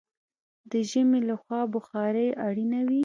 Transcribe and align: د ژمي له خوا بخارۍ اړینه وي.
د 0.71 0.73
ژمي 0.89 1.19
له 1.29 1.35
خوا 1.41 1.61
بخارۍ 1.73 2.29
اړینه 2.47 2.79
وي. 2.87 2.99